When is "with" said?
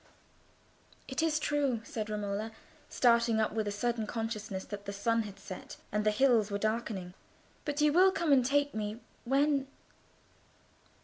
3.51-3.67